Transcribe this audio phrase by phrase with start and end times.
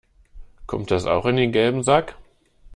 [0.65, 2.17] Kommt das auch in den gelben Sack?